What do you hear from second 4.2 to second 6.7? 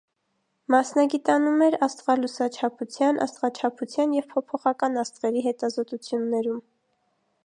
փոփոխական աստղերի հետազոտություններում։